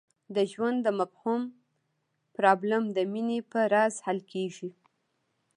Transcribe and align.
د 0.35 0.37
ژوند 0.51 0.77
د 0.83 0.87
مفهوم 0.99 1.41
پرابلم 2.35 2.83
د 2.95 2.97
مینې 3.13 3.39
په 3.51 3.59
راز 3.73 3.95
حل 4.05 4.19
کېږي. 4.31 4.69